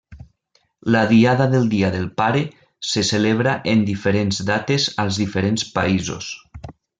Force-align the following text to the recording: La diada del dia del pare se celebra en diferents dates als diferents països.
La 0.93 1.01
diada 1.09 1.45
del 1.51 1.67
dia 1.73 1.91
del 1.97 2.07
pare 2.21 2.41
se 2.93 3.03
celebra 3.11 3.53
en 3.75 3.85
diferents 3.93 4.41
dates 4.51 4.89
als 5.05 5.21
diferents 5.25 5.69
països. 5.77 6.33